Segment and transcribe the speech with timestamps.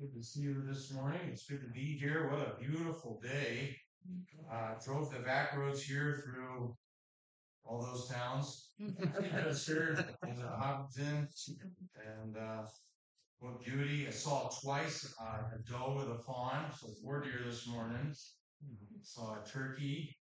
[0.00, 1.22] Good to see you this morning.
[1.28, 2.30] It's good to be here.
[2.30, 3.74] What a beautiful day.
[4.48, 6.72] Uh, drove the back roads here through
[7.64, 8.74] all those towns.
[9.60, 9.94] sure.
[10.22, 11.26] And uh, Hopkinton
[11.96, 12.62] and uh,
[13.40, 14.06] what beauty.
[14.06, 18.14] I saw twice uh, a doe with a fawn, so four deer this morning.
[19.02, 20.16] Saw a turkey.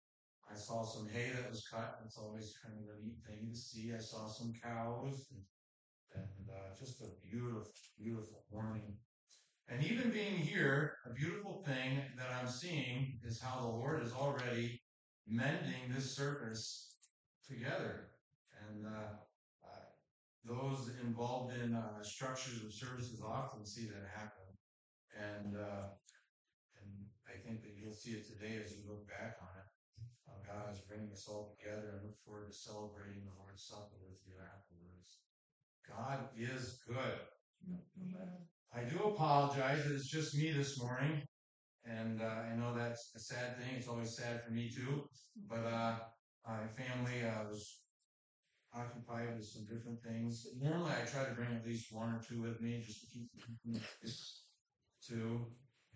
[0.50, 1.98] I saw some hay that was cut.
[2.02, 3.92] That's always kind of a neat thing to see.
[3.94, 8.96] I saw some cows and, and uh, just a beautiful, beautiful morning.
[9.68, 14.14] And even being here, a beautiful thing that I'm seeing is how the Lord is
[14.14, 14.80] already
[15.28, 16.94] mending this surface
[17.48, 18.12] together.
[18.70, 19.18] And uh,
[19.66, 19.86] uh,
[20.46, 24.46] those involved in uh, structures of services often see that happen.
[25.18, 25.88] And uh,
[26.82, 26.92] and
[27.26, 29.66] I think that you'll see it today as you look back on it.
[30.46, 34.22] God is bringing us all together and look forward to celebrating the Lord's Supper with
[34.28, 35.18] you afterwards.
[35.90, 37.20] God is good.
[38.76, 41.22] I do apologize it's just me this morning.
[41.86, 43.76] And uh, I know that's a sad thing.
[43.78, 45.08] It's always sad for me too.
[45.48, 46.00] But uh,
[46.46, 47.80] my family uh, was
[48.74, 50.48] occupied with some different things.
[50.62, 53.30] Normally, I try to bring at least one or two with me just to keep
[55.08, 55.46] two.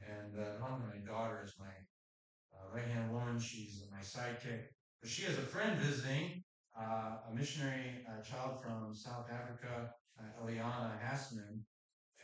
[0.01, 1.73] And uh, my daughter is my
[2.53, 3.39] uh, right hand woman.
[3.39, 4.67] She's my sidekick.
[5.01, 6.43] But she has a friend visiting,
[6.79, 11.65] uh, a missionary uh, child from South Africa, uh, Eliana Hassman.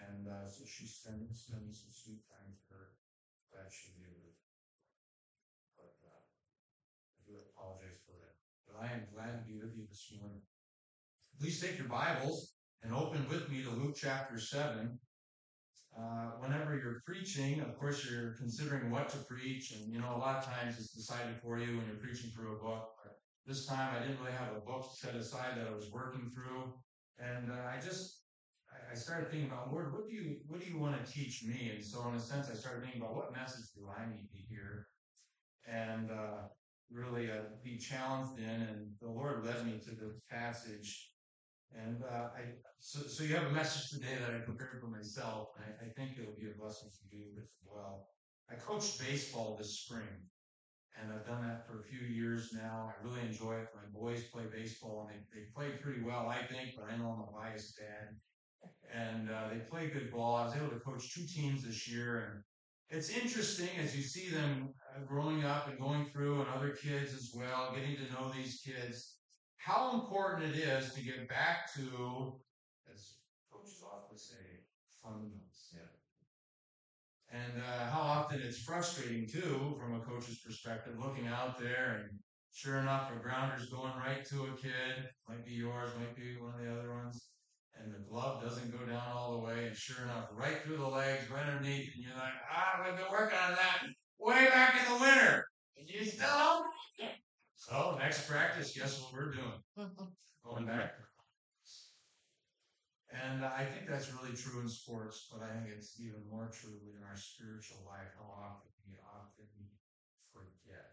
[0.01, 2.95] And uh, so she's spending, spending some sweet time with her.
[3.51, 4.35] Glad she'll be with
[5.79, 6.23] But uh,
[7.15, 8.35] I do apologize for that.
[8.67, 10.43] But I am glad to be with you this morning.
[11.39, 14.99] Please take your Bibles and open with me to Luke chapter 7.
[15.95, 19.71] Uh, whenever you're preaching, of course, you're considering what to preach.
[19.71, 22.59] And, you know, a lot of times it's decided for you when you're preaching through
[22.59, 22.91] a book.
[23.01, 23.15] But
[23.45, 26.73] this time I didn't really have a book set aside that I was working through.
[27.17, 28.24] And uh, I just
[28.91, 31.71] I started thinking about, Lord, what do you what do you want to teach me?
[31.75, 34.37] And so, in a sense, I started thinking about what message do I need to
[34.37, 34.87] hear,
[35.67, 36.47] and uh,
[36.91, 38.61] really uh, be challenged in.
[38.61, 41.11] And the Lord led me to the passage.
[41.75, 42.41] And uh, I
[42.79, 45.49] so, so you have a message today that I prepared for myself.
[45.59, 48.07] I, I think it'll be a blessing for you as well.
[48.49, 50.07] I coached baseball this spring,
[50.95, 52.93] and I've done that for a few years now.
[52.93, 53.67] I really enjoy it.
[53.75, 57.09] My boys play baseball, and they, they play pretty well, I think, but I know
[57.09, 58.15] I'm a biased dad
[58.93, 60.35] and uh, they play good ball.
[60.35, 62.43] I was able to coach two teams this year, and
[62.89, 67.13] it's interesting as you see them uh, growing up and going through, and other kids
[67.13, 69.17] as well, getting to know these kids.
[69.57, 72.39] How important it is to get back to,
[72.93, 73.15] as
[73.51, 74.61] coaches often say,
[75.01, 75.73] fundamentals.
[75.73, 75.79] Yeah.
[77.31, 82.19] And uh, how often it's frustrating too, from a coach's perspective, looking out there and
[82.53, 86.53] sure enough, a grounder's going right to a kid, might be yours, might be one
[86.53, 87.25] of the other ones
[87.81, 90.87] and the glove doesn't go down all the way, and sure enough, right through the
[90.87, 93.83] legs, right underneath, and you're like, ah, we've been working on that
[94.19, 95.45] way back in the winter,
[95.77, 96.65] and you still don't
[97.55, 99.59] So next practice, guess what we're doing?
[100.45, 100.93] Going back.
[103.11, 106.79] And I think that's really true in sports, but I think it's even more true
[106.97, 108.11] in our spiritual life.
[108.17, 109.47] How often we often
[110.33, 110.91] forget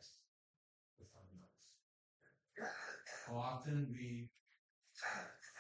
[0.99, 1.51] the fundamentals.
[3.27, 4.31] How often we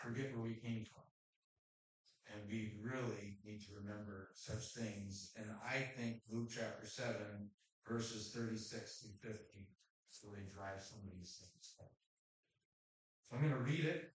[0.02, 1.01] forget where we came from.
[2.52, 5.32] We really need to remember such things.
[5.38, 7.16] And I think Luke chapter 7,
[7.88, 9.40] verses 36 through 50,
[10.28, 11.72] really drives some of these things.
[11.72, 11.84] So
[13.32, 14.12] I'm going to read it.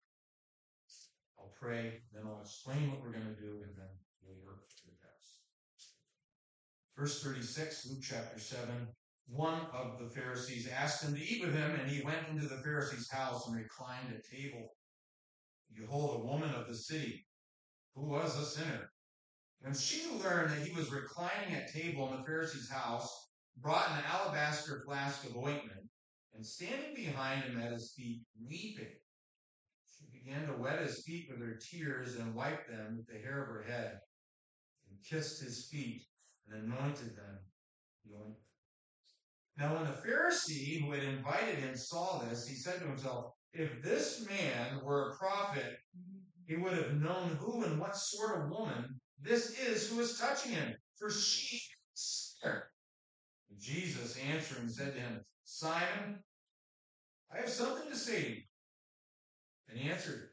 [1.40, 3.90] I'll pray, then I'll explain what we're going to do, and then
[4.22, 5.42] we'll work through this.
[6.96, 8.70] Verse 36, Luke chapter 7.
[9.30, 12.62] One of the Pharisees asked him to eat with him, and he went into the
[12.62, 14.74] Pharisee's house and reclined at table.
[15.76, 17.27] Behold, a woman of the city
[17.98, 18.92] who was a sinner.
[19.62, 24.04] When she learned that he was reclining at table in the Pharisee's house, brought an
[24.08, 25.90] alabaster flask of ointment,
[26.36, 28.94] and standing behind him at his feet, weeping,
[29.98, 33.42] she began to wet his feet with her tears and wiped them with the hair
[33.42, 33.98] of her head,
[34.90, 36.04] and kissed his feet
[36.48, 37.40] and anointed them.
[39.58, 43.82] Now, when the Pharisee who had invited him saw this, he said to himself, If
[43.82, 45.80] this man were a prophet,
[46.48, 50.54] he would have known who and what sort of woman this is who is touching
[50.54, 52.70] him, for she is sinner.
[53.60, 56.24] Jesus answering said to him, Simon,
[57.34, 58.46] I have something to say.
[59.70, 60.30] And he answered,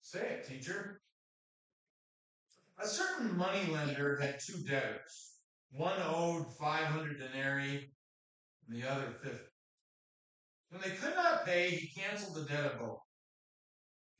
[0.00, 1.00] Say it, teacher.
[2.82, 5.36] A certain money lender had two debtors.
[5.70, 7.92] One owed 500 denarii,
[8.68, 9.38] and the other 50.
[10.70, 12.98] When they could not pay, he canceled the debt of both.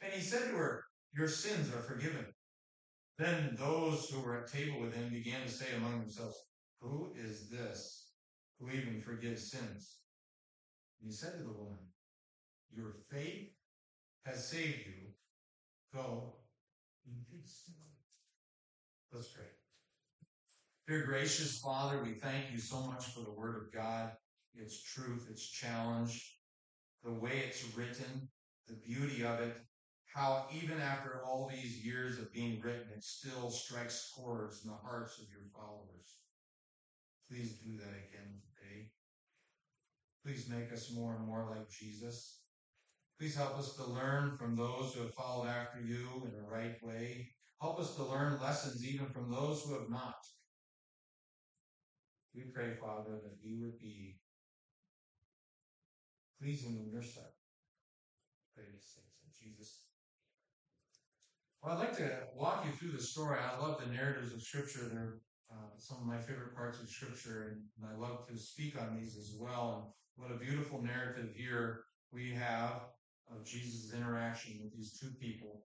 [0.00, 2.26] And he said to her, Your sins are forgiven.
[3.18, 6.36] Then those who were at table with him began to say among themselves,
[6.80, 8.12] Who is this
[8.58, 9.96] who even forgives sins?
[11.00, 11.78] And he said to the woman,
[12.74, 13.50] Your faith
[14.24, 15.08] has saved you.
[15.92, 16.36] Go
[17.06, 17.70] in peace.
[19.12, 19.44] Let's pray.
[20.86, 24.12] Dear gracious Father, we thank you so much for the Word of God,
[24.54, 26.38] its truth, its challenge,
[27.04, 28.28] the way it's written,
[28.66, 29.56] the beauty of it,
[30.14, 34.76] how even after all these years of being written, it still strikes chords in the
[34.76, 36.16] hearts of your followers.
[37.28, 38.90] Please do that again today.
[40.24, 42.40] Please make us more and more like Jesus.
[43.18, 46.82] Please help us to learn from those who have followed after you in the right
[46.82, 47.28] way.
[47.60, 50.16] Help us to learn lessons even from those who have not.
[52.34, 54.18] We pray, Father, that we would be
[56.40, 57.36] pleasing in your sight.
[58.54, 59.89] Pray these things in Jesus.
[61.62, 63.38] Well, I'd like to walk you through the story.
[63.38, 64.88] I love the narratives of Scripture.
[64.90, 65.18] They're
[65.52, 69.16] uh, some of my favorite parts of Scripture, and, I love to speak on these
[69.18, 69.92] as well.
[70.16, 72.82] And what a beautiful narrative here we have
[73.30, 75.64] of Jesus' interaction with these two people.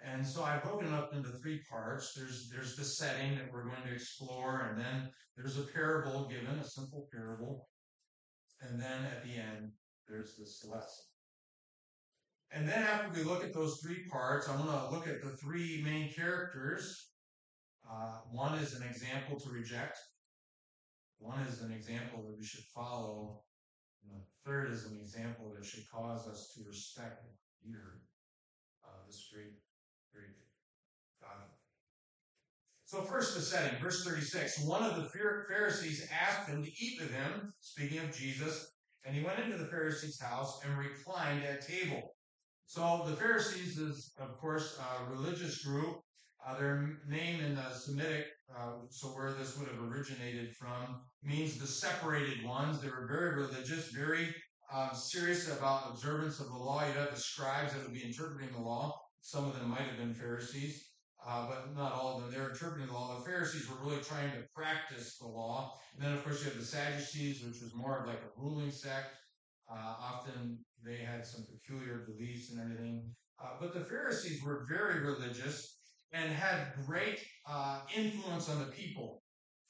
[0.00, 2.14] And so I've broken it up into three parts.
[2.14, 6.58] There's there's the setting that we're going to explore, and then there's a parable given,
[6.58, 7.68] a simple parable,
[8.62, 9.72] and then at the end
[10.08, 11.11] there's this lesson.
[12.54, 15.36] And then after we look at those three parts, I want to look at the
[15.36, 17.08] three main characters.
[17.90, 19.96] Uh, one is an example to reject.
[21.18, 23.42] One is an example that we should follow.
[24.04, 27.74] And the third is an example that should cause us to respect and
[28.84, 29.54] uh, this great,
[30.12, 30.34] great
[31.20, 31.46] God.
[32.84, 34.66] So first the setting, verse 36.
[34.66, 38.74] One of the Pharisees asked him to eat with him, speaking of Jesus,
[39.04, 42.14] and he went into the Pharisee's house and reclined at table.
[42.72, 46.00] So the Pharisees is, of course, a religious group.
[46.42, 51.58] Uh, their name in the Semitic, uh, so where this would have originated from, means
[51.58, 52.80] the separated ones.
[52.80, 54.34] They were very religious, very
[54.72, 56.82] um, serious about observance of the law.
[56.86, 58.98] You'd have the scribes that would be interpreting the law.
[59.20, 60.82] Some of them might have been Pharisees,
[61.28, 62.30] uh, but not all of them.
[62.32, 63.18] They're interpreting the law.
[63.18, 65.74] The Pharisees were really trying to practice the law.
[65.94, 68.70] And then, of course, you have the Sadducees, which was more of like a ruling
[68.70, 69.08] sect.
[69.70, 73.04] Uh, often they had some peculiar beliefs and everything.
[73.42, 75.78] Uh, but the Pharisees were very religious
[76.12, 77.18] and had great
[77.48, 79.22] uh, influence on the people.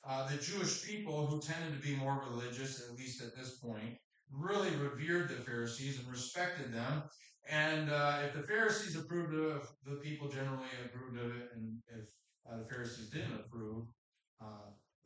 [0.04, 3.96] Uh, the Jewish people, who tended to be more religious, at least at this point,
[4.32, 7.04] really revered the Pharisees and respected them.
[7.48, 11.48] And uh, if the Pharisees approved of it, the people generally approved of it.
[11.54, 12.08] And if
[12.50, 13.86] uh, the Pharisees didn't approve,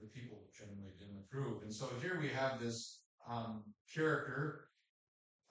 [0.01, 1.63] the people generally didn't approve.
[1.63, 4.69] And so here we have this um, character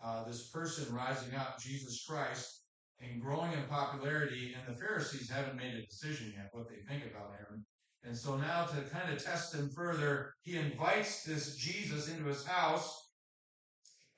[0.05, 2.62] uh, this person rising up, Jesus Christ,
[3.01, 7.03] and growing in popularity, and the Pharisees haven't made a decision yet what they think
[7.12, 7.65] about him.
[8.03, 12.45] And so now to kind of test him further, he invites this Jesus into his
[12.45, 13.09] house,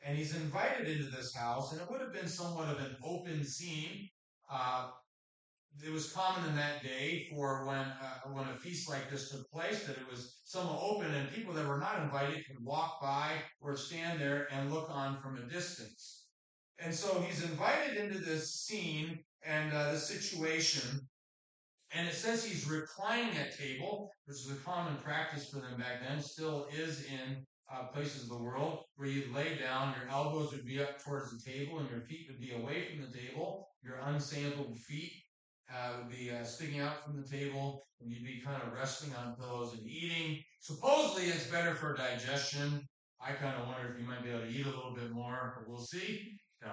[0.05, 3.45] and he's invited into this house, and it would have been somewhat of an open
[3.45, 4.09] scene.
[4.51, 4.89] Uh,
[5.83, 9.49] it was common in that day for when uh, when a feast like this took
[9.51, 13.33] place that it was somewhat open and people that were not invited could walk by
[13.61, 16.25] or stand there and look on from a distance.
[16.79, 21.07] And so he's invited into this scene and uh, the situation.
[21.91, 26.07] And it says he's reclining at table, which is a common practice for them back
[26.07, 30.51] then, still is in uh, places of the world, where you lay down, your elbows
[30.51, 33.69] would be up towards the table, and your feet would be away from the table,
[33.83, 35.13] your unsandaled feet
[35.73, 39.13] uh, would be uh, sticking out from the table, and you'd be kind of resting
[39.15, 40.41] on pillows and eating.
[40.61, 42.81] Supposedly, it's better for digestion.
[43.21, 45.55] I kind of wonder if you might be able to eat a little bit more,
[45.57, 46.37] but we'll see.
[46.61, 46.71] No,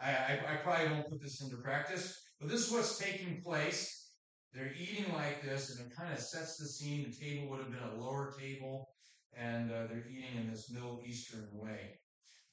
[0.00, 4.10] I, I, I probably won't put this into practice, but this is what's taking place.
[4.52, 7.10] they're eating like this, and it kind of sets the scene.
[7.10, 8.90] The table would have been a lower table,
[9.34, 11.98] and uh, they're eating in this Middle Eastern way.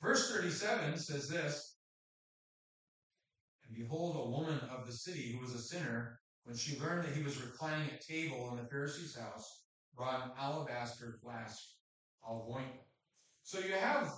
[0.02, 1.73] Verse 37 says this
[3.76, 7.24] behold, a woman of the city who was a sinner, when she learned that he
[7.24, 9.64] was reclining at table in the Pharisee's house,
[9.96, 11.60] brought an alabaster flask
[12.28, 12.82] of ointment.
[13.44, 14.12] So you have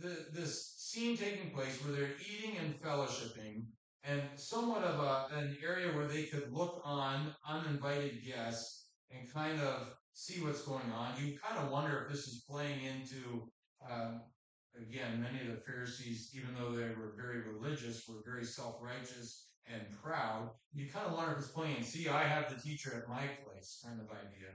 [0.00, 3.64] the, this scene taking place where they're eating and fellowshipping,
[4.04, 9.60] and somewhat of a, an area where they could look on uninvited guests and kind
[9.60, 11.12] of see what's going on.
[11.22, 13.48] You kind of wonder if this is playing into,
[13.90, 14.22] um,
[14.80, 19.48] again, many of the Pharisees, even though they were very religious, were very self righteous
[19.66, 20.50] and proud.
[20.72, 23.80] You kind of wonder if it's playing, see, I have the teacher at my place
[23.84, 24.48] kind of idea.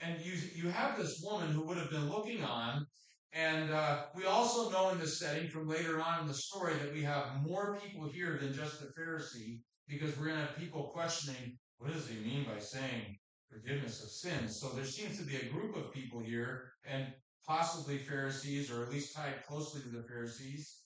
[0.00, 2.86] And you, you have this woman who would have been looking on
[3.32, 6.92] and uh, we also know in this setting from later on in the story that
[6.92, 10.90] we have more people here than just the Pharisee, because we're going to have people
[10.92, 13.16] questioning, what does he mean by saying
[13.48, 14.58] forgiveness of sins?
[14.60, 17.06] So there seems to be a group of people here, and
[17.46, 20.82] possibly Pharisees, or at least tied closely to the Pharisees.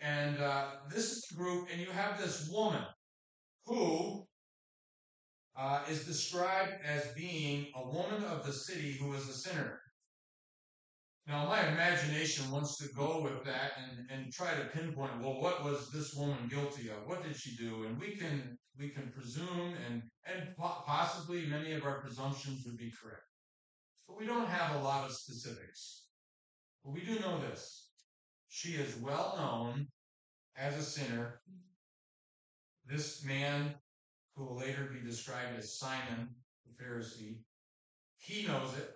[0.00, 2.84] And uh, this is the group, and you have this woman
[3.64, 4.26] who
[5.56, 9.80] uh, is described as being a woman of the city who is a sinner.
[11.26, 15.64] Now, my imagination wants to go with that and, and try to pinpoint, well, what
[15.64, 17.06] was this woman guilty of?
[17.06, 17.84] What did she do?
[17.84, 22.92] And we can we can presume, and and possibly many of our presumptions would be
[22.92, 23.24] correct,
[24.06, 26.06] but we don't have a lot of specifics.
[26.84, 27.88] But we do know this:
[28.48, 29.88] she is well known
[30.56, 31.40] as a sinner.
[32.88, 33.74] This man,
[34.34, 36.28] who will later be described as Simon
[36.66, 37.38] the Pharisee,
[38.18, 38.90] he knows it.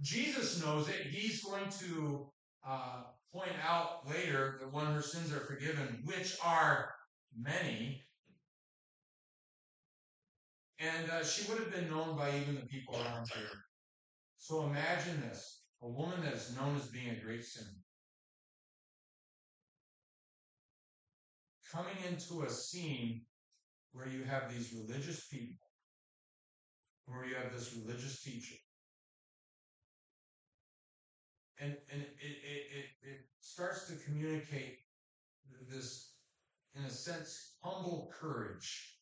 [0.00, 1.06] Jesus knows it.
[1.06, 2.26] He's going to
[2.66, 3.02] uh,
[3.32, 6.94] point out later that when her sins are forgiven, which are
[7.38, 8.02] many.
[10.82, 13.62] And uh, she would have been known by even the people around here.
[14.36, 17.70] So imagine this a woman that is known as being a great sinner.
[21.70, 23.22] Coming into a scene
[23.92, 25.66] where you have these religious people,
[27.06, 28.56] where you have this religious teacher,
[31.60, 34.78] and and it, it, it, it starts to communicate
[35.70, 36.14] this,
[36.74, 39.01] in a sense, humble courage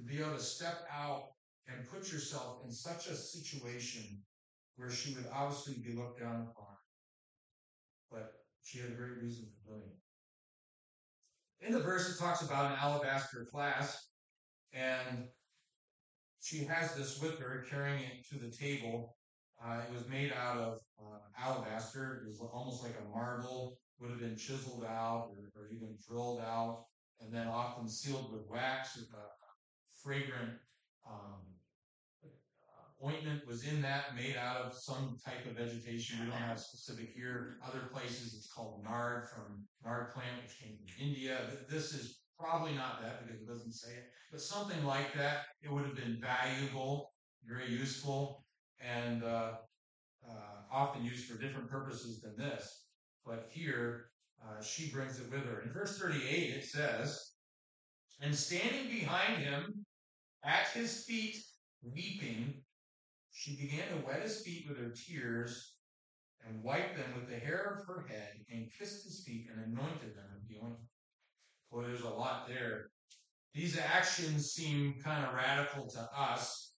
[0.00, 1.24] to be able to step out
[1.68, 4.22] and put yourself in such a situation
[4.76, 6.74] where she would obviously be looked down upon.
[8.10, 11.66] But she had a great reason for doing it.
[11.66, 13.98] In the verse, it talks about an alabaster flask,
[14.72, 15.28] and
[16.40, 19.16] she has this with her, carrying it to the table.
[19.62, 22.22] Uh, it was made out of uh, alabaster.
[22.24, 26.40] It was almost like a marble, would have been chiseled out or, or even drilled
[26.40, 26.84] out,
[27.20, 28.96] and then often sealed with wax.
[28.96, 29.39] With a
[30.02, 30.52] fragrant
[31.08, 31.40] um,
[32.24, 36.18] uh, ointment was in that, made out of some type of vegetation.
[36.20, 37.56] We don't have specific here.
[37.66, 41.38] Other places, it's called nard from nard plant, which came from India.
[41.68, 45.46] This is probably not that because it doesn't say it, but something like that.
[45.62, 47.12] It would have been valuable,
[47.46, 48.44] very useful
[48.80, 49.52] and uh,
[50.28, 50.32] uh,
[50.72, 52.84] often used for different purposes than this.
[53.26, 54.06] But here,
[54.42, 55.62] uh, she brings it with her.
[55.62, 56.22] In verse 38,
[56.56, 57.32] it says,
[58.20, 59.84] And standing behind him
[60.44, 61.36] at his feet,
[61.82, 62.54] weeping,
[63.32, 65.74] she began to wet his feet with her tears
[66.46, 70.16] and wiped them with the hair of her head and kissed his feet and anointed
[70.16, 70.88] them with the ointment.
[71.70, 72.90] Well, there's a lot there.
[73.54, 76.72] These actions seem kind of radical to us,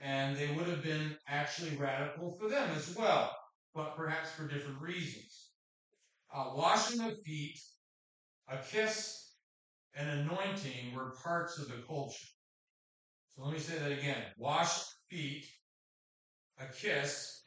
[0.00, 3.34] and they would have been actually radical for them as well,
[3.74, 5.50] but perhaps for different reasons.
[6.34, 7.58] Uh, washing of feet,
[8.48, 9.34] a kiss,
[9.94, 12.26] and anointing were parts of the culture.
[13.36, 14.22] So let me say that again.
[14.36, 15.46] Wash feet,
[16.58, 17.44] a kiss,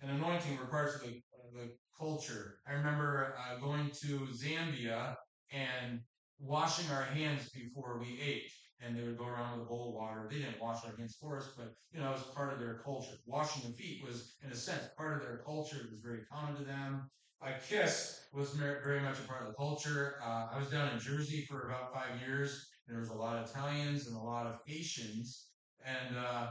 [0.00, 1.20] and anointing were parts of the,
[1.54, 2.58] the culture.
[2.68, 5.16] I remember uh, going to Zambia
[5.50, 6.00] and
[6.38, 8.50] washing our hands before we ate
[8.80, 10.28] and they would go around with a bowl of water.
[10.30, 12.80] They didn't wash their hands for us, but you know, it was part of their
[12.84, 13.14] culture.
[13.26, 15.76] Washing the feet was, in a sense, part of their culture.
[15.76, 17.10] It was very common to them.
[17.42, 20.16] A kiss was very much a part of the culture.
[20.22, 22.68] Uh, I was down in Jersey for about five years.
[22.86, 25.48] There was a lot of Italians and a lot of Haitians,
[25.84, 26.48] and uh,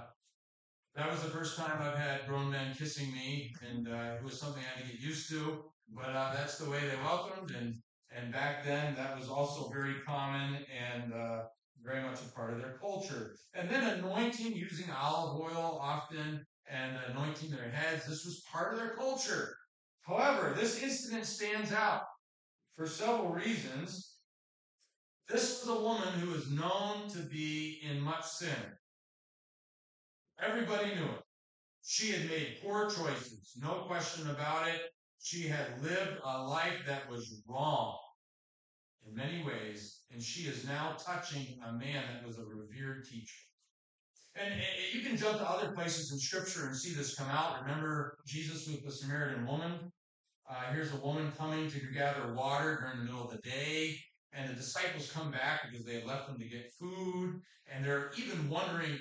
[0.96, 4.40] that was the first time I've had grown men kissing me, and uh, it was
[4.40, 5.66] something I had to get used to.
[5.90, 7.76] But uh, that's the way they welcomed, and
[8.16, 11.44] and back then that was also very common, and uh,
[11.84, 13.36] very much a part of their culture.
[13.54, 18.06] And then anointing using olive oil often and anointing their heads.
[18.06, 19.56] This was part of their culture.
[20.02, 22.04] However, this incident stands out
[22.76, 24.13] for several reasons.
[25.30, 28.50] This was a woman who was known to be in much sin.
[30.42, 31.24] Everybody knew it.
[31.86, 34.82] She had made poor choices, no question about it.
[35.22, 37.98] She had lived a life that was wrong
[39.08, 43.40] in many ways, and she is now touching a man that was a revered teacher.
[44.36, 44.54] And
[44.94, 47.62] you can jump to other places in Scripture and see this come out.
[47.62, 49.92] Remember Jesus with the Samaritan woman?
[50.50, 53.98] Uh, here's a woman coming to gather water during the middle of the day,
[54.36, 58.12] and the disciples come back because they had left them to get food, and they're
[58.18, 58.98] even wondering.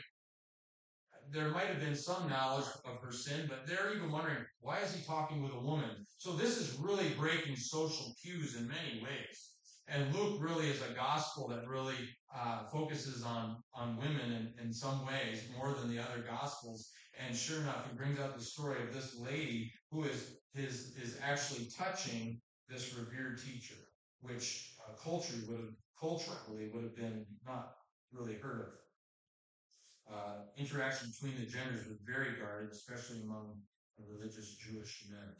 [1.31, 4.95] There might have been some knowledge of her sin, but they're even wondering why is
[4.95, 5.91] he talking with a woman?
[6.19, 9.53] So this is really breaking social cues in many ways.
[9.89, 11.95] And Luke really is a gospel that really
[12.35, 16.91] uh, focuses on on women in, in some ways more than the other gospels.
[17.19, 21.19] And sure enough, he brings out the story of this lady who is is is
[21.23, 23.75] actually touching this revered teacher,
[24.21, 24.72] which
[25.03, 27.75] culturally would have culturally would have been not
[28.13, 30.15] really heard of.
[30.15, 33.55] Uh, interaction between the genders was very guarded, especially among
[33.99, 35.35] religious Jewish men.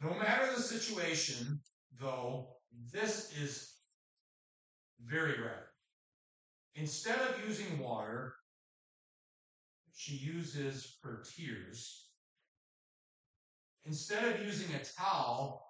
[0.00, 1.60] No matter the situation,
[2.00, 2.48] though,
[2.92, 3.74] this is
[5.04, 5.68] very rare.
[6.74, 8.34] Instead of using water,
[9.94, 12.10] she uses her tears.
[13.84, 15.67] Instead of using a towel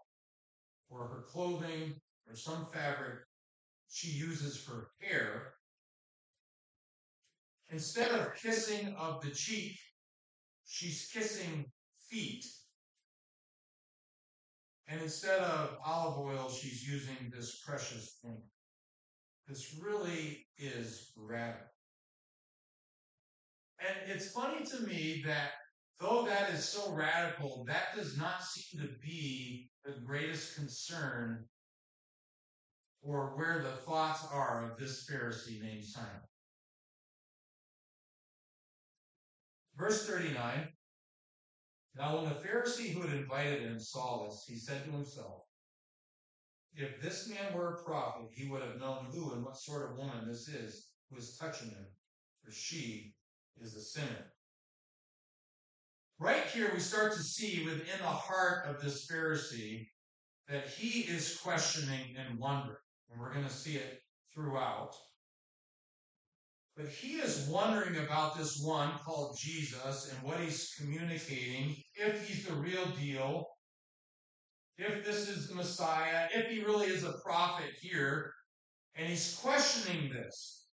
[0.90, 1.94] or her clothing
[2.28, 3.20] or some fabric,
[3.88, 5.54] she uses her hair.
[7.70, 9.78] Instead of kissing of the cheek,
[10.66, 11.64] she's kissing
[12.08, 12.44] feet.
[14.86, 18.40] And instead of olive oil, she's using this precious thing.
[19.46, 21.66] This really is radical.
[23.80, 25.50] And it's funny to me that
[26.00, 31.44] though that is so radical, that does not seem to be the greatest concern
[33.02, 36.20] or where the thoughts are of this Pharisee named Simon.
[39.76, 40.68] Verse 39
[41.98, 45.42] now, when the Pharisee who had invited him saw this, he said to himself,
[46.72, 49.98] If this man were a prophet, he would have known who and what sort of
[49.98, 51.86] woman this is who is touching him,
[52.44, 53.14] for she
[53.60, 54.32] is a sinner.
[56.20, 59.86] Right here, we start to see within the heart of this Pharisee
[60.48, 62.76] that he is questioning and wondering.
[63.10, 64.00] And we're going to see it
[64.34, 64.94] throughout.
[66.76, 72.46] But he is wondering about this one called Jesus and what he's communicating, if he's
[72.46, 73.46] the real deal,
[74.76, 78.32] if this is the Messiah, if he really is a prophet here.
[78.96, 80.67] And he's questioning this.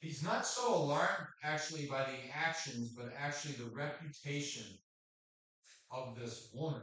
[0.00, 4.66] He's not so alarmed actually by the actions, but actually the reputation
[5.90, 6.82] of this woman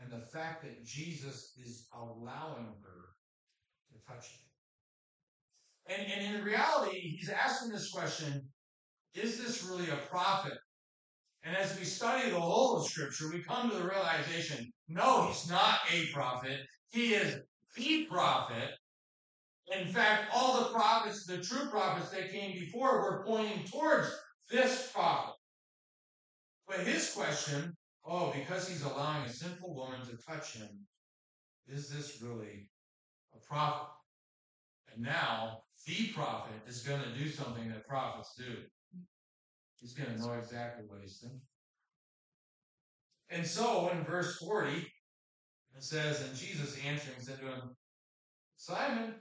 [0.00, 3.10] and the fact that Jesus is allowing her
[4.08, 4.38] touching.
[5.86, 8.42] And, and in reality, he's asking this question
[9.14, 10.56] is this really a prophet?
[11.42, 15.48] And as we study the whole of Scripture, we come to the realization no, he's
[15.48, 16.58] not a prophet.
[16.90, 17.38] He is
[17.76, 18.70] the prophet.
[19.78, 24.08] In fact, all the prophets, the true prophets that came before, were pointing towards
[24.50, 25.34] this prophet.
[26.66, 30.68] But his question oh, because he's allowing a sinful woman to touch him,
[31.68, 32.68] is this really
[33.34, 33.88] a prophet?
[34.92, 38.56] And now the prophet is going to do something that prophets do.
[39.80, 41.40] He's going to know exactly what he's thinking.
[43.30, 44.86] And so in verse 40, it
[45.78, 47.76] says, And Jesus answering said to him,
[48.56, 49.14] Simon,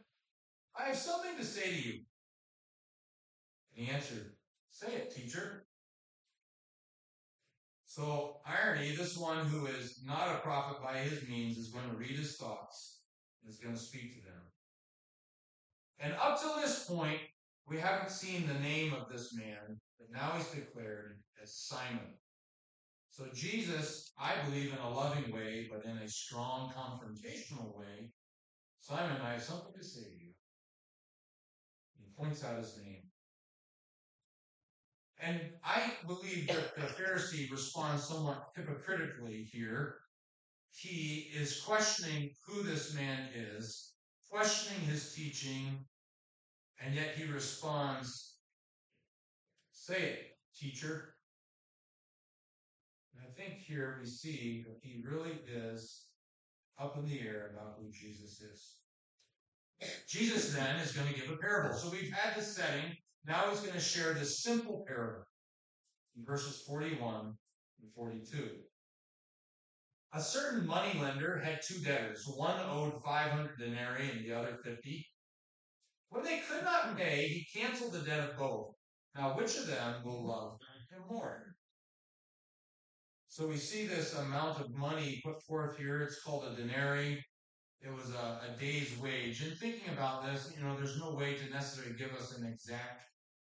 [0.78, 2.00] I have something to say to you.
[3.76, 4.34] And he answered,
[4.70, 5.66] Say it, teacher.
[7.86, 11.98] So, irony, this one who is not a prophet by his means is going to
[11.98, 13.02] read his thoughts
[13.42, 14.42] and is going to speak to them.
[16.00, 17.20] And up till this point,
[17.68, 22.14] we haven't seen the name of this man, but now he's declared as Simon.
[23.12, 28.12] So Jesus, I believe in a loving way, but in a strong confrontational way,
[28.80, 30.29] Simon, I have something to say to you.
[32.20, 33.04] Points out his name.
[35.22, 39.96] And I believe that the Pharisee responds somewhat hypocritically here.
[40.72, 43.94] He is questioning who this man is,
[44.30, 45.86] questioning his teaching,
[46.82, 48.36] and yet he responds,
[49.72, 50.20] Say it,
[50.58, 51.16] teacher.
[53.16, 56.06] And I think here we see that he really is
[56.80, 58.76] up in the air about who Jesus is.
[60.08, 61.76] Jesus then is going to give a parable.
[61.76, 62.96] So we've had the setting.
[63.26, 65.24] Now he's going to share this simple parable
[66.18, 67.34] in verses 41
[67.82, 68.50] and 42.
[70.14, 72.26] a certain money lender had two debtors.
[72.36, 75.06] One owed 500 denarii and the other 50.
[76.10, 78.74] When they could not pay, he canceled the debt of both.
[79.16, 80.58] Now, which of them will love
[80.92, 81.56] him more?
[83.28, 86.02] So we see this amount of money put forth here.
[86.02, 87.24] It's called a denarii.
[87.82, 89.42] It was a, a day's wage.
[89.42, 93.04] And thinking about this, you know, there's no way to necessarily give us an exact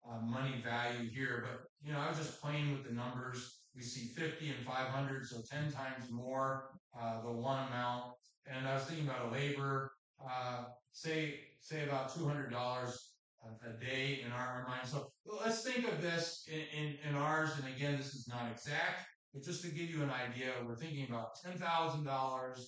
[0.10, 3.60] uh, money value here, but, you know, I was just playing with the numbers.
[3.76, 8.13] We see 50 and 500, so 10 times more uh, the one amount.
[8.48, 9.93] And I was thinking about a labor,
[10.24, 12.98] uh, say, say about $200
[13.43, 14.88] a day in our mind.
[14.88, 17.52] So let's think of this in, in, in ours.
[17.58, 21.08] And again, this is not exact, but just to give you an idea, we're thinking
[21.08, 22.60] about $10,000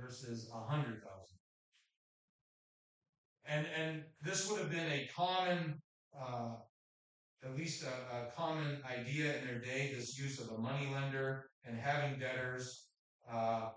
[0.00, 1.38] versus a hundred thousand.
[3.46, 5.80] And and this would have been a common,
[6.18, 6.56] uh,
[7.44, 9.92] at least a, a, common idea in their day.
[9.94, 12.88] This use of a money lender and having debtors.
[13.30, 13.70] Uh,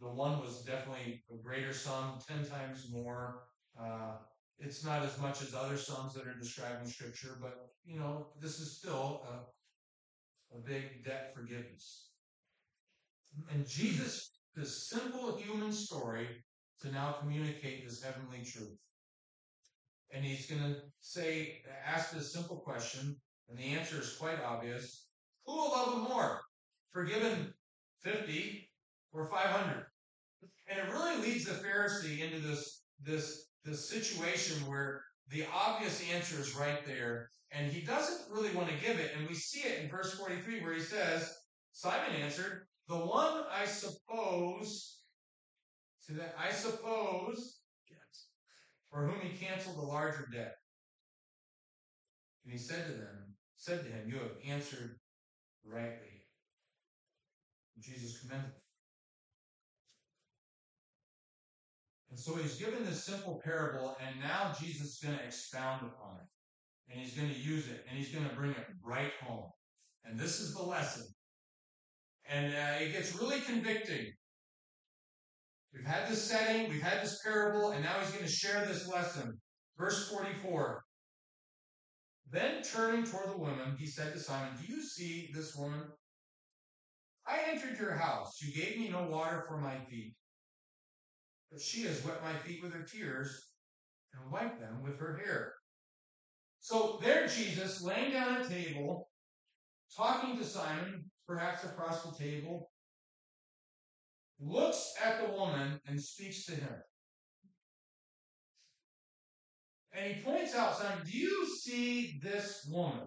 [0.00, 3.44] the one was definitely a greater sum, ten times more.
[3.80, 4.16] Uh,
[4.58, 8.26] it's not as much as other sums that are described in Scripture, but you know
[8.40, 12.10] this is still a, a big debt forgiveness.
[13.52, 16.26] And Jesus this simple human story
[16.80, 18.78] to now communicate this heavenly truth.
[20.12, 23.16] And he's going to say, ask this simple question,
[23.48, 25.06] and the answer is quite obvious.
[25.46, 26.40] Who will love him more?
[26.90, 27.54] Forgiven
[28.00, 28.68] 50
[29.12, 29.86] or 500?
[30.68, 36.40] And it really leads the Pharisee into this, this, this situation where the obvious answer
[36.40, 39.12] is right there, and he doesn't really want to give it.
[39.16, 41.34] And we see it in verse 43 where he says,
[41.72, 44.98] Simon answered, the one I suppose,
[46.06, 48.26] to that I suppose, yes,
[48.90, 50.54] for whom he canceled the larger debt.
[52.44, 54.98] And he said to them, said to him, You have answered
[55.64, 56.26] rightly.
[57.76, 58.52] And Jesus commended
[62.12, 66.16] And so he's given this simple parable, and now Jesus is going to expound upon
[66.16, 66.92] it.
[66.92, 69.48] And he's going to use it, and he's going to bring it right home.
[70.04, 71.06] And this is the lesson
[72.28, 74.06] and uh, it gets really convicting.
[75.74, 78.86] We've had this setting, we've had this parable, and now he's going to share this
[78.88, 79.40] lesson.
[79.78, 80.82] Verse 44.
[82.30, 85.82] Then turning toward the woman, he said to Simon, Do you see this woman?
[87.26, 88.40] I entered your house.
[88.42, 90.14] You gave me no water for my feet,
[91.50, 93.52] but she has wet my feet with her tears
[94.12, 95.52] and wiped them with her hair.
[96.60, 99.08] So there, Jesus, laying down a table,
[99.96, 102.70] talking to Simon, perhaps across the table,
[104.40, 106.74] looks at the woman and speaks to him.
[109.94, 113.06] And he points out, son, do you see this woman?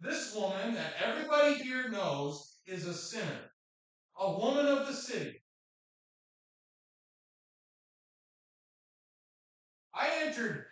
[0.00, 3.50] This woman that everybody here knows is a sinner,
[4.18, 5.42] a woman of the city.
[9.94, 10.66] I entered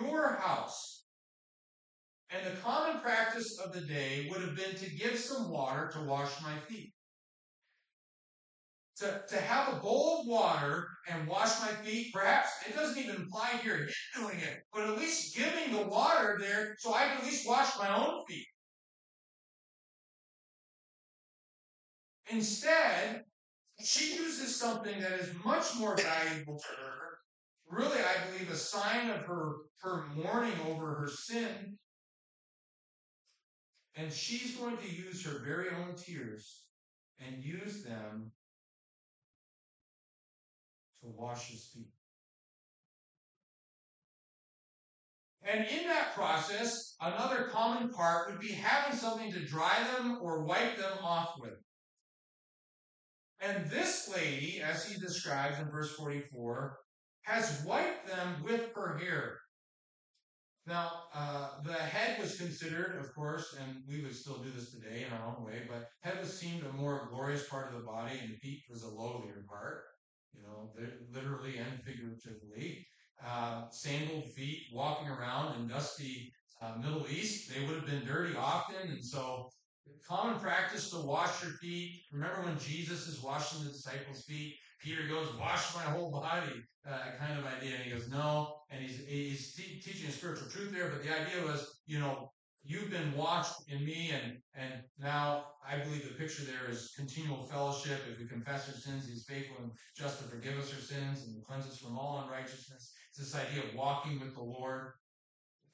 [0.00, 0.93] your house
[2.34, 6.00] and the common practice of the day would have been to give some water to
[6.00, 6.92] wash my feet.
[8.98, 13.22] To, to have a bowl of water and wash my feet, perhaps it doesn't even
[13.22, 17.24] apply here, doing it, but at least giving the water there so I can at
[17.24, 18.46] least wash my own feet.
[22.30, 23.22] Instead,
[23.82, 27.18] she uses something that is much more valuable to her.
[27.68, 31.76] Really, I believe a sign of her, her mourning over her sin
[33.96, 36.64] and she's going to use her very own tears
[37.24, 38.32] and use them
[41.02, 41.92] to wash his feet.
[45.46, 50.44] And in that process, another common part would be having something to dry them or
[50.44, 51.58] wipe them off with.
[53.40, 56.78] And this lady, as he describes in verse 44,
[57.22, 59.36] has wiped them with her hair.
[60.66, 65.04] Now, uh, the head was considered, of course, and we would still do this today
[65.06, 68.18] in our own way, but head was seemed a more glorious part of the body,
[68.22, 69.82] and feet was a lowlier part,
[70.32, 70.72] you know,
[71.12, 72.86] literally and figuratively.
[73.24, 78.34] Uh, sandaled feet walking around in dusty uh, Middle East, they would have been dirty
[78.34, 79.50] often, and so
[80.06, 82.04] common practice to wash your feet.
[82.10, 84.56] Remember when Jesus is washing the disciples' feet?
[84.84, 88.82] Peter goes, "Wash my whole body," uh, kind of idea, and he goes, "No." And
[88.82, 92.30] he's he's te- teaching a spiritual truth there, but the idea was, you know,
[92.62, 97.44] you've been washed in me, and and now I believe the picture there is continual
[97.44, 98.00] fellowship.
[98.12, 101.42] If we confess our sins, He's faithful and just to forgive us our sins and
[101.46, 102.92] cleanse us from all unrighteousness.
[103.08, 104.92] It's this idea of walking with the Lord.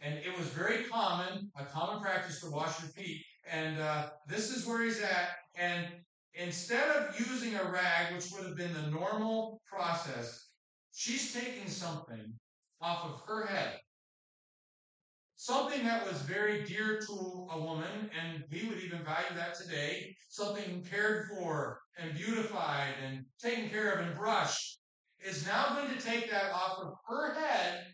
[0.02, 3.22] And it was very common, a common practice to wash your feet.
[3.50, 5.30] And uh, this is where he's at.
[5.58, 5.86] And
[6.34, 10.48] instead of using a rag, which would have been the normal process,
[10.92, 12.34] she's taking something
[12.80, 13.78] off of her head.
[15.36, 20.14] Something that was very dear to a woman, and we would even value that today.
[20.28, 24.78] Something cared for and beautified and taken care of and brushed
[25.18, 27.86] is now going to take that off of her head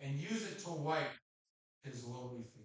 [0.00, 1.10] and use it to wipe
[1.84, 2.61] his lowly feet.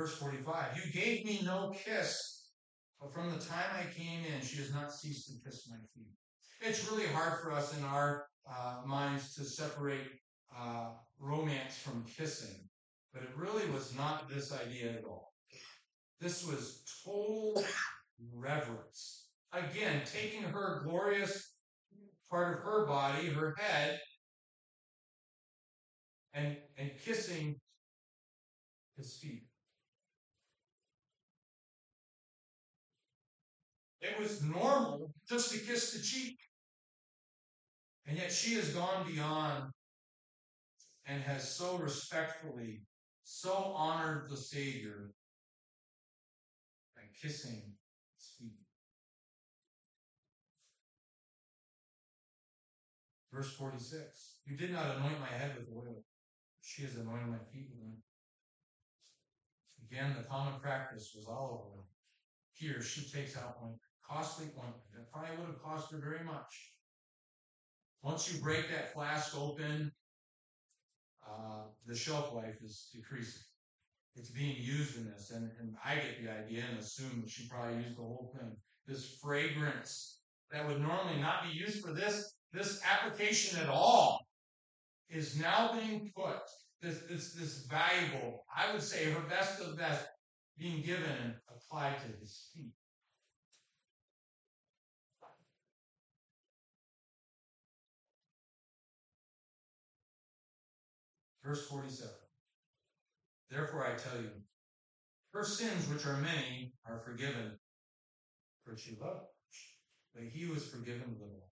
[0.00, 2.48] Verse 45 You gave me no kiss,
[2.98, 6.14] but from the time I came in, she has not ceased to kiss my feet.
[6.62, 10.06] It's really hard for us in our uh, minds to separate
[10.58, 12.66] uh, romance from kissing,
[13.12, 15.34] but it really was not this idea at all.
[16.18, 17.62] This was total
[18.34, 19.26] reverence.
[19.52, 21.56] Again, taking her glorious
[22.30, 24.00] part of her body, her head,
[26.32, 27.56] and, and kissing
[28.96, 29.42] his feet.
[34.00, 36.38] It was normal just to kiss the cheek.
[38.06, 39.70] And yet she has gone beyond
[41.06, 42.82] and has so respectfully,
[43.24, 45.10] so honored the Savior
[46.96, 47.62] by kissing
[48.16, 48.58] his feet.
[53.32, 56.02] Verse 46 You did not anoint my head with oil,
[56.62, 57.98] she has anointed my feet with oil.
[59.90, 61.86] Again, the common practice was olive oil.
[62.52, 63.74] Here, she takes out one
[64.10, 64.76] costly ointment.
[64.94, 66.72] It probably would have cost her very much.
[68.02, 69.92] Once you break that flask open,
[71.26, 73.42] uh, the shelf life is decreasing.
[74.16, 77.48] It's being used in this, and, and I get the idea and assume that she
[77.48, 78.56] probably used the whole thing.
[78.86, 80.18] This fragrance
[80.50, 84.26] that would normally not be used for this this application at all
[85.08, 86.40] is now being put.
[86.82, 90.04] This this this valuable, I would say, her best of best,
[90.58, 92.72] being given and applied to his feet.
[101.50, 102.12] Verse 47.
[103.50, 104.30] Therefore I tell you,
[105.32, 107.58] her sins, which are many, are forgiven,
[108.64, 109.24] for she loved.
[110.14, 111.50] But he is forgiven little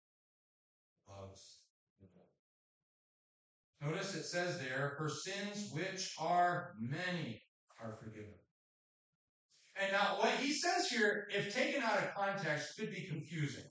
[1.10, 1.62] loves
[2.00, 2.28] little.
[3.82, 7.42] Notice it says there, her sins, which are many,
[7.82, 8.36] are forgiven.
[9.82, 13.66] And now what he says here, if taken out of context, could be confusing.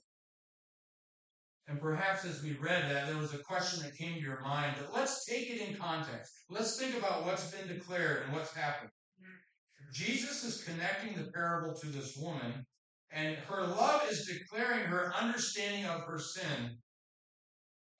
[1.67, 4.75] And perhaps as we read that, there was a question that came to your mind,
[4.79, 6.31] but let's take it in context.
[6.49, 8.89] Let's think about what's been declared and what's happened.
[9.21, 9.91] Mm-hmm.
[9.91, 12.65] Jesus is connecting the parable to this woman,
[13.11, 16.77] and her love is declaring her understanding of her sin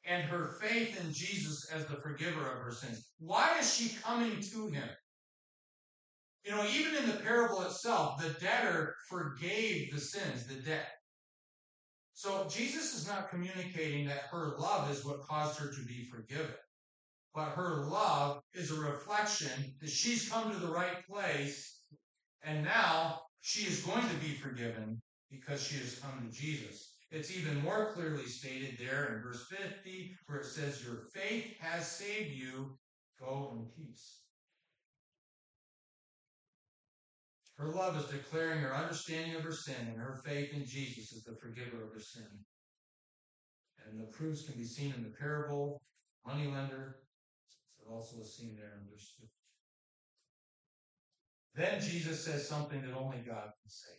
[0.06, 3.10] and her faith in Jesus as the forgiver of her sins.
[3.20, 4.88] Why is she coming to him?
[6.46, 10.88] You know, even in the parable itself, the debtor forgave the sins, the debt.
[12.18, 16.56] So Jesus is not communicating that her love is what caused her to be forgiven.
[17.36, 21.80] But her love is a reflection that she's come to the right place
[22.42, 25.00] and now she is going to be forgiven
[25.30, 26.96] because she has come to Jesus.
[27.12, 31.86] It's even more clearly stated there in verse 50 where it says, Your faith has
[31.86, 32.80] saved you.
[33.20, 34.22] Go in peace.
[37.58, 41.24] Her love is declaring her understanding of her sin and her faith in Jesus as
[41.24, 42.28] the forgiver of her sin.
[43.86, 45.82] And the proofs can be seen in the parable,
[46.26, 47.00] moneylender.
[47.80, 49.32] It's also is seen there in verse 50.
[51.56, 53.98] Then Jesus says something that only God can say.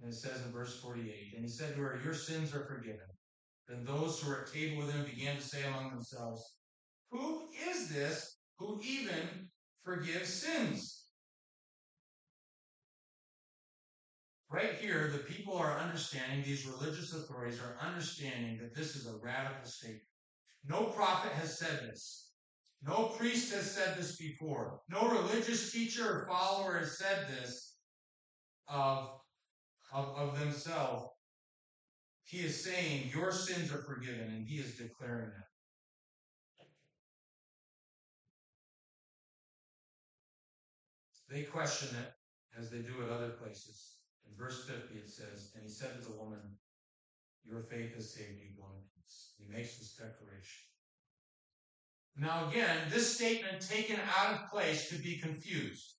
[0.00, 3.06] And it says in verse 48, And he said to her, Your sins are forgiven.
[3.68, 6.54] Then those who were at table with him began to say among themselves,
[7.10, 9.50] Who is this who even
[9.84, 10.95] forgives sins?
[14.48, 19.18] Right here, the people are understanding, these religious authorities are understanding that this is a
[19.20, 20.02] radical statement.
[20.68, 22.30] No prophet has said this.
[22.82, 24.80] No priest has said this before.
[24.88, 27.76] No religious teacher or follower has said this
[28.68, 29.08] of,
[29.92, 31.08] of, of themselves.
[32.24, 35.46] He is saying, Your sins are forgiven, and he is declaring that.
[41.28, 42.12] They question it
[42.58, 43.95] as they do at other places.
[44.28, 46.40] In verse 50, it says, And he said to the woman,
[47.44, 49.34] Your faith has saved you, go in peace.
[49.38, 50.64] He makes this declaration.
[52.18, 55.96] Now, again, this statement taken out of place could be confused.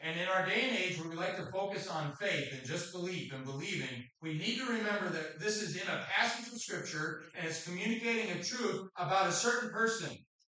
[0.00, 2.92] And in our day and age where we like to focus on faith and just
[2.92, 7.22] belief and believing, we need to remember that this is in a passage of scripture
[7.36, 10.10] and it's communicating a truth about a certain person.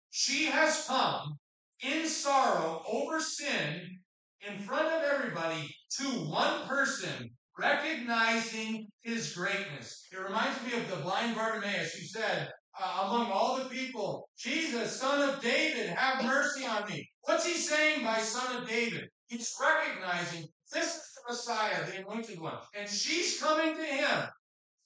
[0.10, 1.38] She has come
[1.82, 4.00] in sorrow over sin
[4.42, 10.06] in front of everybody to one person, recognizing his greatness.
[10.12, 15.00] It reminds me of the blind Bartimaeus who said, uh, among all the people, Jesus,
[15.00, 17.10] son of David, have mercy on me.
[17.24, 19.10] What's he saying by son of David?
[19.28, 22.58] He's recognizing this is the Messiah, the anointed one.
[22.78, 24.28] And she's coming to him,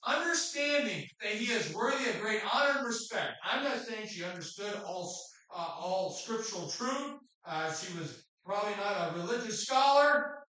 [0.06, 3.32] understanding that he is worthy of great honor and respect.
[3.44, 5.14] I'm not saying she understood all,
[5.54, 7.18] uh, all scriptural truth.
[7.46, 10.41] Uh, she was probably not a religious scholar.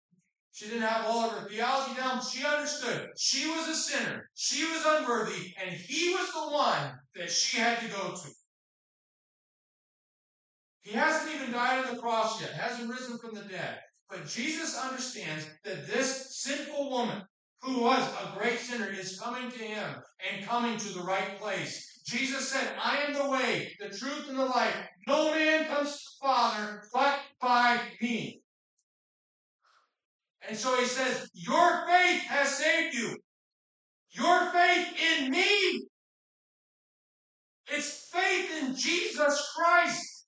[0.53, 2.21] She didn't have all of her theology down.
[2.21, 3.09] She understood.
[3.17, 4.29] She was a sinner.
[4.35, 8.29] She was unworthy, and he was the one that she had to go to.
[10.83, 13.79] He hasn't even died on the cross yet, hasn't risen from the dead.
[14.09, 17.21] But Jesus understands that this sinful woman,
[17.61, 19.95] who was a great sinner, is coming to him
[20.29, 22.01] and coming to the right place.
[22.05, 24.75] Jesus said, I am the way, the truth, and the life.
[25.07, 28.40] No man comes to the Father but by me.
[30.47, 33.17] And so he says, Your faith has saved you.
[34.11, 34.87] Your faith
[35.19, 35.81] in me.
[37.67, 40.25] It's faith in Jesus Christ.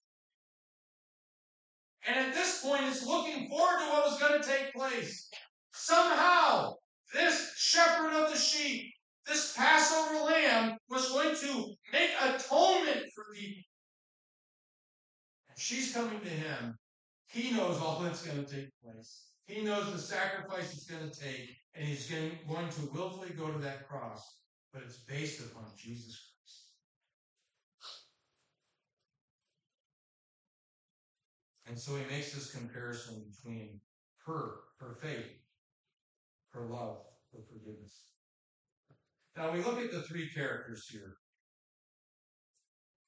[2.08, 5.30] And at this point, it's looking forward to what was going to take place.
[5.73, 6.73] Somehow,
[7.13, 8.93] this shepherd of the sheep,
[9.26, 13.63] this Passover lamb, was going to make atonement for people.
[15.49, 16.76] And she's coming to him.
[17.28, 19.33] He knows all that's going to take place.
[19.45, 22.32] He knows the sacrifice it's going to take, and he's going,
[22.69, 24.38] to willfully go to that cross.
[24.73, 26.63] But it's based upon Jesus Christ.
[31.67, 33.79] And so he makes this comparison between
[34.25, 35.32] her, her faith,
[36.53, 36.97] her love,
[37.34, 38.03] her forgiveness.
[39.36, 41.15] Now we look at the three characters here.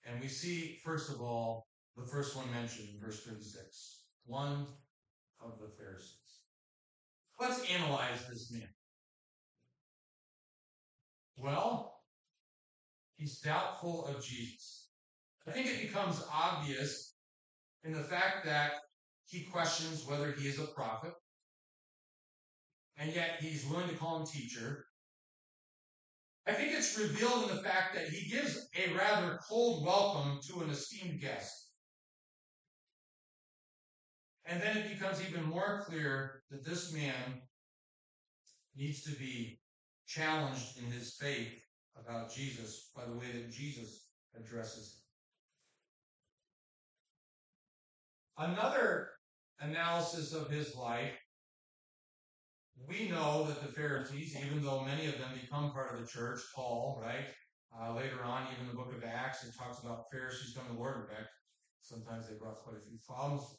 [0.06, 1.68] And we see, first of all,
[1.98, 4.02] the first one mentioned in verse 36.
[4.26, 4.68] One
[5.42, 6.25] of the Pharisees.
[7.40, 8.70] Let's analyze this man.
[11.38, 12.00] Well,
[13.18, 14.90] he's doubtful of Jesus.
[15.48, 17.16] I think it becomes obvious
[17.84, 18.74] in the fact that
[19.26, 21.14] he questions whether he is a prophet,
[22.98, 24.86] and yet he's willing to call him teacher.
[26.48, 30.62] I think it's revealed in the fact that he gives a rather cold welcome to
[30.62, 31.65] an esteemed guest.
[34.46, 37.42] And then it becomes even more clear that this man
[38.76, 39.60] needs to be
[40.06, 41.54] challenged in his faith
[42.00, 44.06] about Jesus by the way that Jesus
[44.38, 45.02] addresses
[48.38, 48.52] him.
[48.52, 49.10] Another
[49.62, 51.14] analysis of his life,
[52.88, 56.42] we know that the Pharisees, even though many of them become part of the church,
[56.54, 57.26] Paul, right?
[57.74, 60.80] Uh, later on, even the book of Acts, it talks about Pharisees coming to the
[60.80, 60.98] Lord.
[60.98, 61.30] In fact,
[61.82, 63.56] sometimes they brought quite a few problems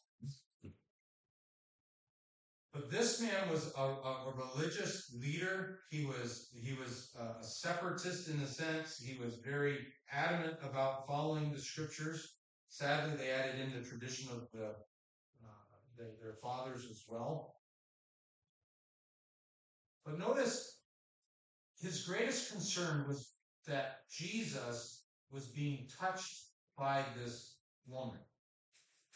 [2.77, 5.79] but this man was a, a, religious leader.
[5.91, 8.99] He was he was a separatist in a sense.
[8.99, 9.79] He was very
[10.13, 12.35] adamant about following the scriptures.
[12.69, 14.73] Sadly, they added in the tradition of the, uh,
[15.97, 17.55] the their fathers as well.
[20.05, 20.81] But notice
[21.81, 23.33] his greatest concern was
[23.67, 26.45] that Jesus was being touched
[26.77, 27.57] by this
[27.89, 28.21] woman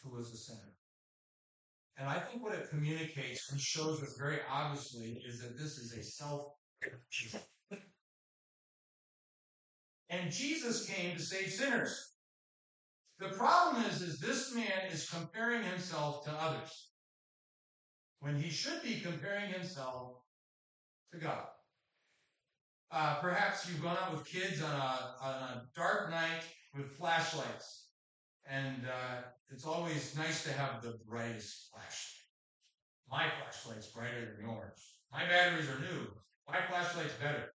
[0.03, 0.80] who was a sinner.
[2.01, 5.93] And I think what it communicates and shows us very obviously is that this is
[5.93, 6.55] a self
[10.09, 12.15] and Jesus came to save sinners.
[13.19, 16.89] The problem is, is this man is comparing himself to others
[18.21, 20.23] when he should be comparing himself
[21.13, 21.45] to God.
[22.91, 27.90] Uh, perhaps you've gone out with kids on a, on a dark night with flashlights
[28.51, 32.17] and uh, it's always nice to have the brightest flashlight.
[33.11, 34.95] My flashlight's brighter than yours.
[35.13, 36.09] My batteries are new.
[36.49, 37.53] My flashlight's better.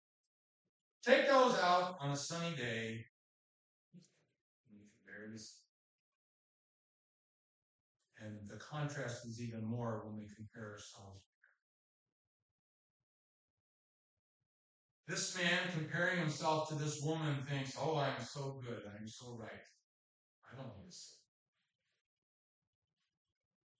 [1.04, 3.04] Take those out on a sunny day.
[8.20, 11.20] And the contrast is even more when we compare ourselves.
[15.06, 18.82] This man comparing himself to this woman thinks, oh, I'm so good.
[18.98, 19.50] I'm so right.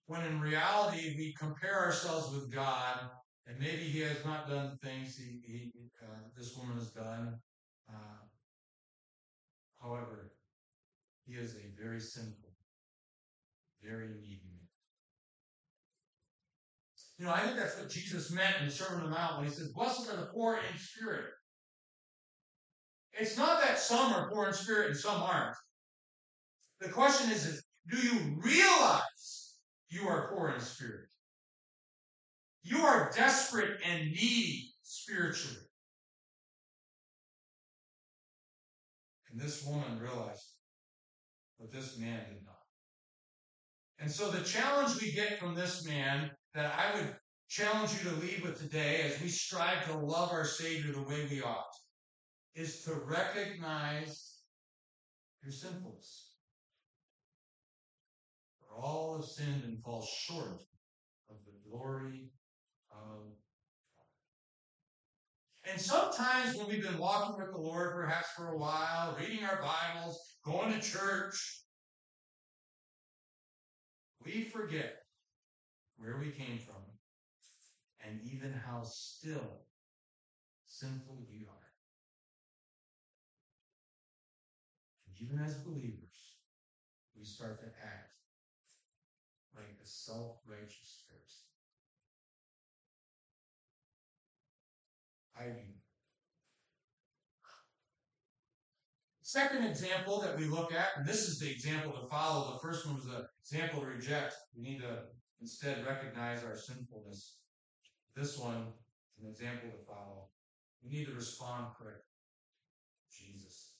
[0.07, 2.99] When in reality, we compare ourselves with God,
[3.45, 5.71] and maybe He has not done things he, he
[6.01, 7.37] uh, this woman has done.
[7.89, 8.23] Uh,
[9.81, 10.31] however,
[11.25, 12.55] He is a very sinful,
[13.83, 14.67] very needy man.
[17.19, 19.47] You know, I think that's what Jesus meant in the Sermon on the Mount when
[19.49, 21.31] He says, "Blessed are the poor in spirit."
[23.19, 25.55] It's not that some are poor in spirit and some aren't.
[26.81, 29.55] The question is, is Do you realize
[29.89, 31.07] you are poor in spirit?
[32.63, 35.63] You are desperate and needy spiritually.
[39.31, 40.45] And this woman realized,
[41.59, 42.55] but this man did not.
[43.99, 47.15] And so the challenge we get from this man that I would
[47.49, 51.25] challenge you to leave with today as we strive to love our Savior the way
[51.29, 51.73] we ought
[52.55, 54.39] is to recognize
[55.43, 56.26] your sinfulness.
[58.79, 60.61] All have sinned and fall short
[61.29, 62.29] of the glory
[62.91, 63.23] of
[63.97, 64.05] God.
[65.71, 69.59] And sometimes when we've been walking with the Lord perhaps for a while, reading our
[69.59, 71.63] Bibles, going to church,
[74.23, 74.97] we forget
[75.97, 76.83] where we came from
[78.05, 79.63] and even how still
[80.67, 81.73] sinful we are.
[85.07, 86.35] And even as believers,
[87.17, 88.06] we start to act
[89.87, 91.47] self-righteous Pharisee.
[95.39, 95.59] I do.
[99.21, 102.53] Second example that we look at, and this is the example to follow.
[102.53, 104.33] The first one was the example to reject.
[104.55, 104.99] We need to
[105.41, 107.35] instead recognize our sinfulness.
[108.15, 108.67] This one
[109.17, 110.29] is an example to follow.
[110.81, 112.03] We need to respond correctly.
[113.11, 113.73] Jesus.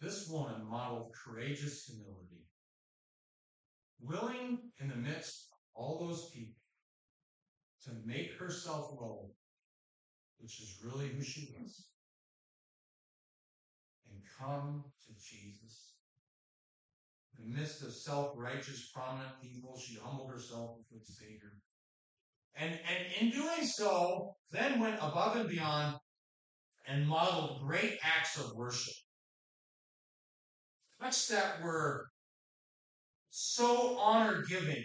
[0.00, 2.47] This woman modeled courageous humility,
[4.00, 6.54] willing in the midst of all those people
[7.84, 9.30] to make herself low,
[10.38, 11.88] which is really who she was
[14.10, 15.94] and come to Jesus.
[17.38, 21.52] In the midst of self-righteous, prominent people, she humbled herself before the Savior.
[22.56, 25.96] And, and in doing so, then went above and beyond
[26.88, 28.94] and modeled great acts of worship.
[31.00, 32.06] Acts that were
[33.30, 34.84] so honor giving,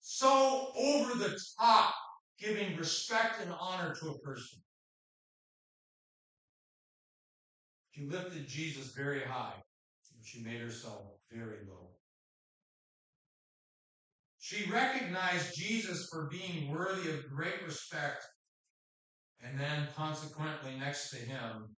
[0.00, 1.94] so over the top,
[2.38, 4.58] giving respect and honor to a person.
[7.92, 11.90] She lifted Jesus very high, and she made herself very low.
[14.38, 18.22] She recognized Jesus for being worthy of great respect,
[19.42, 21.74] and then consequently, next to him,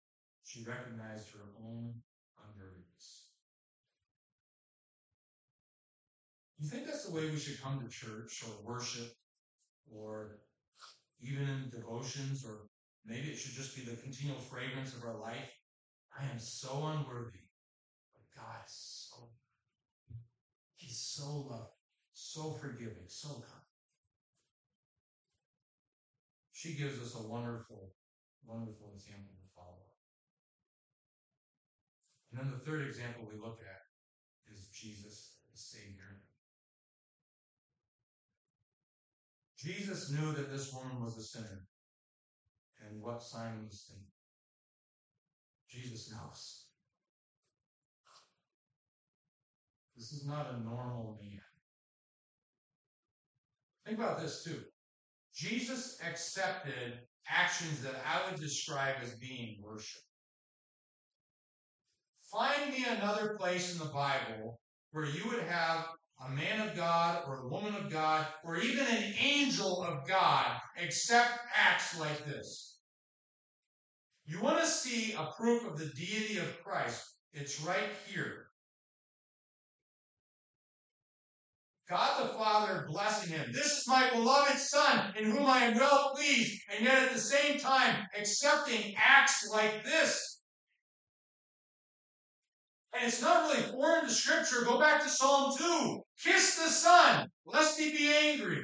[0.45, 1.93] she recognized her own
[6.66, 9.13] You think that's the way we should come to church or worship
[9.93, 10.39] or
[11.22, 12.70] even devotions, or
[13.05, 15.47] maybe it should just be the continual fragrance of our life?
[16.20, 17.45] I am so unworthy,
[18.16, 19.30] but God is so.
[20.74, 21.68] He's so loving,
[22.13, 23.70] so forgiving, so kind.
[26.51, 27.93] She gives us a wonderful,
[28.43, 29.86] wonderful example to follow.
[32.32, 35.24] And then the third example we look at is Jesus,
[39.66, 41.66] Jesus knew that this woman was a sinner
[42.82, 44.05] and what Simon was thinking.
[45.68, 46.66] Jesus knows.
[49.97, 51.41] This is not a normal man.
[53.88, 54.61] Think about this too.
[55.34, 60.01] Jesus accepted actions that I would describe as being worship.
[62.32, 64.59] Find me another place in the Bible
[64.91, 65.88] where you would have
[66.24, 70.47] a man of God or a woman of God or even an angel of God
[70.82, 72.78] accept acts like this.
[74.26, 77.03] You want to see a proof of the deity of Christ?
[77.34, 78.47] It's right here.
[81.88, 83.51] God the Father blessing him.
[83.51, 87.20] This is my beloved Son in whom I am well pleased, and yet at the
[87.20, 90.39] same time accepting acts like this.
[92.93, 94.63] And it's not really foreign to Scripture.
[94.63, 96.05] Go back to Psalm 2.
[96.24, 98.63] Kiss the Son, lest he be angry.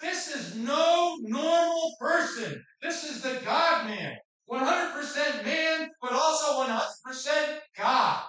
[0.00, 2.62] This is no normal person.
[2.80, 4.16] This is the God man.
[4.50, 8.22] 100% man, but also 100% God.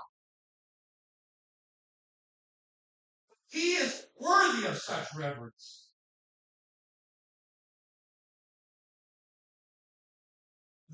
[3.49, 5.89] He is worthy of such reverence.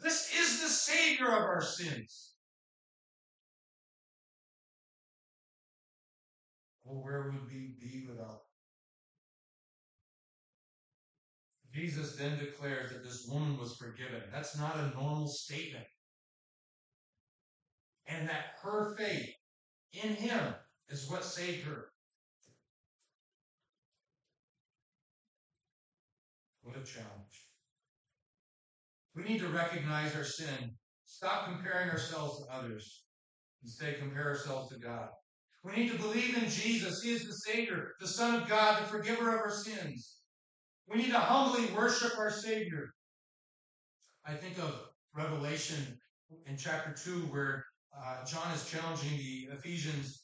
[0.01, 2.28] This is the Savior of our sins.
[6.89, 8.41] Where would we be without
[11.71, 14.23] Jesus then declares that this woman was forgiven.
[14.33, 15.85] That's not a normal statement.
[18.07, 19.29] And that her faith
[19.93, 20.55] in him
[20.89, 21.85] is what saved her.
[26.63, 27.45] What a challenge.
[29.15, 30.71] We need to recognize our sin,
[31.05, 33.03] stop comparing ourselves to others,
[33.63, 35.09] Instead, compare ourselves to God.
[35.63, 37.01] We need to believe in Jesus.
[37.01, 40.19] He is the Savior, the Son of God, the forgiver of our sins.
[40.87, 42.89] We need to humbly worship our Savior.
[44.25, 44.73] I think of
[45.13, 45.99] Revelation
[46.45, 47.65] in chapter 2 where
[47.97, 50.23] uh, John is challenging the Ephesians.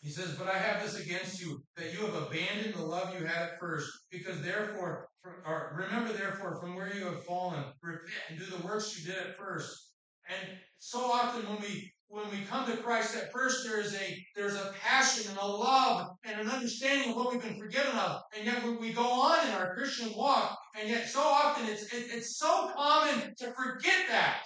[0.00, 3.24] He says, But I have this against you, that you have abandoned the love you
[3.24, 5.08] had at first, because therefore,
[5.46, 9.20] or remember therefore from where you have fallen, repent and do the works you did
[9.22, 9.92] at first.
[10.28, 14.26] And so often when we when we come to Christ, at first there is a
[14.36, 18.20] there's a passion and a love and an understanding of what we've been forgiven of,
[18.36, 21.84] and yet when we go on in our Christian walk, and yet so often it's
[21.84, 24.42] it, it's so common to forget that.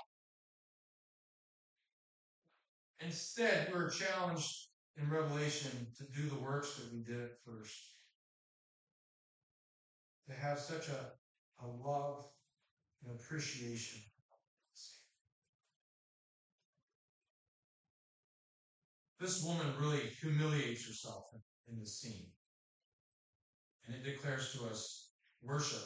[3.00, 7.74] Instead, we're challenged in Revelation to do the works that we did at first,
[10.28, 12.26] to have such a, a love
[13.04, 14.00] and appreciation
[19.18, 21.24] This woman really humiliates herself
[21.68, 22.26] in, this scene.
[23.86, 25.10] And it declares to us
[25.42, 25.82] worship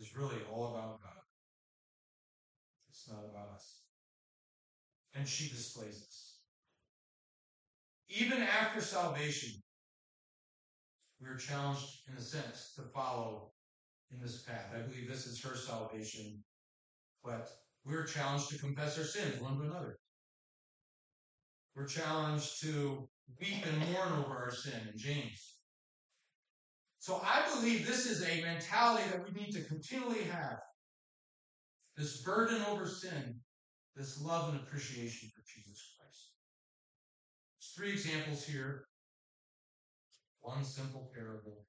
[0.00, 1.22] is really all about God.
[2.88, 3.82] It's not about us.
[5.14, 6.38] And she displays this.
[8.08, 9.60] Even after salvation,
[11.20, 13.50] we are challenged, in a sense, to follow
[14.12, 14.72] in this path.
[14.74, 16.42] I believe this is her salvation,
[17.24, 17.48] but
[17.84, 19.98] we're challenged to confess our sins one to another.
[21.78, 23.08] We're challenged to
[23.40, 25.58] weep and mourn over our sin in James.
[26.98, 30.58] So I believe this is a mentality that we need to continually have.
[31.96, 33.38] This burden over sin,
[33.94, 36.32] this love and appreciation for Jesus Christ.
[37.54, 38.86] There's three examples here.
[40.40, 41.64] One simple parable,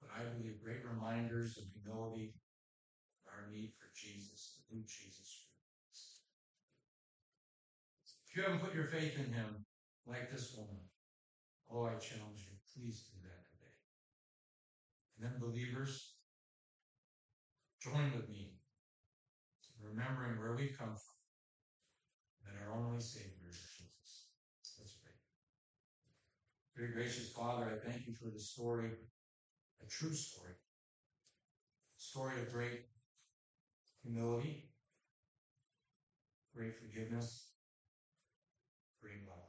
[0.00, 2.32] but I believe great reminders of humility,
[3.26, 5.37] our need for Jesus, the new Jesus
[8.28, 9.64] if you haven't put your faith in him,
[10.06, 10.80] like this woman,
[11.70, 13.74] oh, I challenge you, please do that today.
[15.16, 16.14] And then, believers,
[17.82, 18.58] join with me
[19.82, 21.18] remembering where we come from,
[22.44, 24.26] that our only Savior is Jesus.
[24.78, 25.12] Let's pray.
[26.76, 28.90] Very gracious Father, I thank you for the story,
[29.82, 32.82] a true story, a story of great
[34.02, 34.64] humility,
[36.54, 37.47] great forgiveness,
[39.00, 39.47] green light.